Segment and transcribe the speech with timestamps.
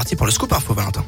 [0.00, 1.04] parti pour le scoop info, Valentin.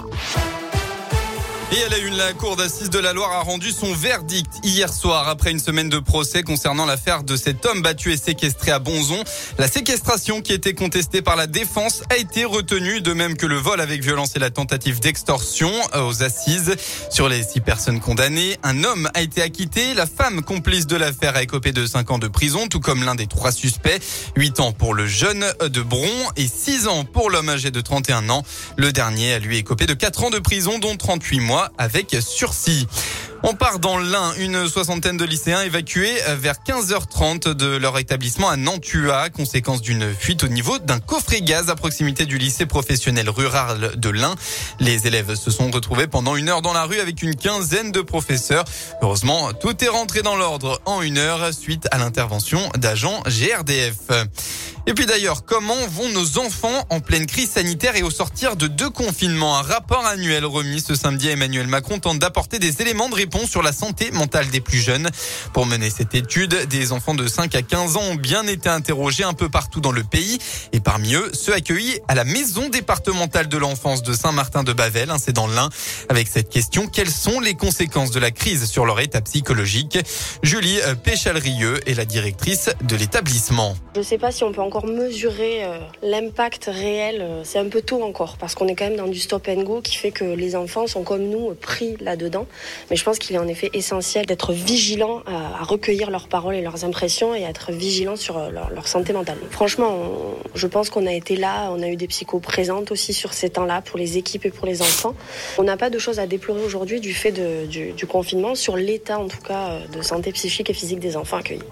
[1.75, 4.93] Et à la une, la Cour d'assises de la Loire a rendu son verdict hier
[4.93, 8.79] soir après une semaine de procès concernant l'affaire de cet homme battu et séquestré à
[8.79, 9.25] Bonzon.
[9.57, 13.57] La séquestration qui était contestée par la défense a été retenue, de même que le
[13.57, 16.77] vol avec violence et la tentative d'extorsion aux assises.
[17.09, 19.95] Sur les six personnes condamnées, un homme a été acquitté.
[19.95, 23.15] La femme complice de l'affaire a écopé de cinq ans de prison, tout comme l'un
[23.15, 24.03] des trois suspects.
[24.37, 28.29] Huit ans pour le jeune de Bron et six ans pour l'homme âgé de 31
[28.29, 28.43] ans.
[28.77, 32.87] Le dernier a lui écopé de quatre ans de prison, dont 38 mois avec sursis.
[33.45, 38.57] On part dans l'Ain, une soixantaine de lycéens évacués vers 15h30 de leur établissement à
[38.57, 43.95] Nantua, conséquence d'une fuite au niveau d'un coffret gaz à proximité du lycée professionnel rural
[43.97, 44.37] de l'Ain.
[44.79, 48.01] Les élèves se sont retrouvés pendant une heure dans la rue avec une quinzaine de
[48.01, 48.65] professeurs.
[49.03, 54.11] Heureusement, tout est rentré dans l'ordre en une heure suite à l'intervention d'agents GRDF.
[54.87, 58.67] Et puis d'ailleurs, comment vont nos enfants en pleine crise sanitaire et au sortir de
[58.67, 59.57] deux confinements?
[59.57, 63.32] Un rapport annuel remis ce samedi à Emmanuel Macron tente d'apporter des éléments de réponse
[63.47, 65.09] sur la santé mentale des plus jeunes.
[65.53, 69.25] Pour mener cette étude, des enfants de 5 à 15 ans ont bien été interrogés
[69.25, 70.39] un peu partout dans le pays.
[70.73, 75.33] Et parmi eux, ceux accueillis à la maison départementale de l'enfance de Saint-Martin-de-Bavel, hein, c'est
[75.33, 75.71] dans l'Ain.
[76.09, 79.99] Avec cette question, quelles sont les conséquences de la crise sur leur état psychologique?
[80.43, 83.75] Julie Péchalrieux est la directrice de l'établissement.
[83.95, 87.21] Je ne sais pas si on peut encore mesurer euh, l'impact réel.
[87.21, 89.63] Euh, c'est un peu tôt encore parce qu'on est quand même dans du stop and
[89.63, 92.47] go qui fait que les enfants sont comme nous pris là-dedans.
[92.91, 96.61] Mais je pense qu'il est en effet essentiel d'être vigilant à, recueillir leurs paroles et
[96.61, 99.39] leurs impressions et à être vigilant sur euh, leur, santé mentale.
[99.51, 100.11] Franchement,
[100.55, 103.49] je pense qu'on a été là, on a eu des psychos présentes aussi sur ces
[103.51, 105.15] temps-là pour les équipes et pour les enfants.
[105.57, 107.33] On n'a pas de choses à déplorer aujourd'hui du fait
[107.69, 111.37] du, du confinement sur l'état en tout cas de santé psychique et physique des enfants
[111.37, 111.63] accueillis.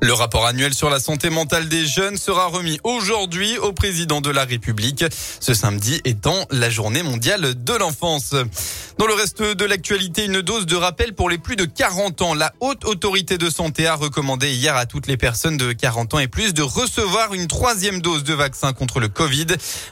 [0.00, 4.30] Le rapport annuel sur la santé mentale des jeunes sera remis aujourd'hui au président de
[4.30, 5.04] la République,
[5.40, 8.34] ce samedi étant la journée mondiale de l'enfance.
[8.98, 12.34] Dans le reste de l'actualité, une dose de rappel pour les plus de 40 ans.
[12.34, 16.18] La haute autorité de santé a recommandé hier à toutes les personnes de 40 ans
[16.20, 19.46] et plus de recevoir une troisième dose de vaccin contre le Covid.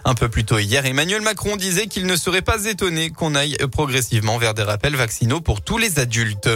[0.04, 3.56] Un peu plus tôt hier, Emmanuel Macron disait qu'il ne serait pas étonné qu'on aille
[3.72, 6.48] progressivement vers des rappels vaccinaux pour tous les adultes.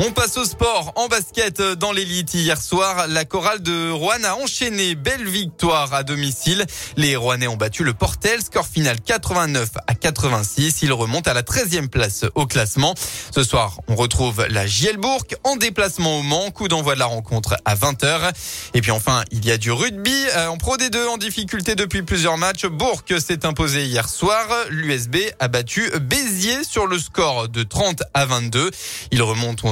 [0.00, 3.08] On passe au sport en basket dans l'élite hier soir.
[3.08, 6.64] La chorale de Rouen a enchaîné belle victoire à domicile.
[6.96, 10.82] Les Rouennais ont battu le Portel, score final 89 à 86.
[10.82, 12.94] Ils remontent à la 13e place au classement.
[13.34, 16.52] Ce soir, on retrouve la Gielbourg en déplacement au Mans.
[16.52, 18.32] Coup d'envoi de la rencontre à 20h.
[18.74, 22.02] Et puis enfin, il y a du rugby euh, en Pro D2 en difficulté depuis
[22.02, 22.66] plusieurs matchs.
[22.66, 24.46] Bourg s'est imposé hier soir.
[24.70, 28.70] L'USB a battu Béziers sur le score de 30 à 22.
[29.10, 29.64] Il remonte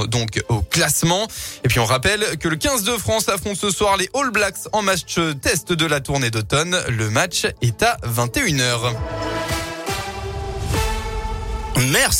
[0.49, 1.27] au classement.
[1.63, 4.67] Et puis on rappelle que le 15 de France affronte ce soir les All Blacks
[4.73, 6.77] en match test de la tournée d'automne.
[6.89, 8.93] Le match est à 21h.
[11.91, 12.15] Merci.